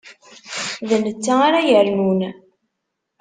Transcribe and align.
D 0.89 0.91
netta 1.03 1.33
ara 1.47 1.61
yernun. 1.69 2.21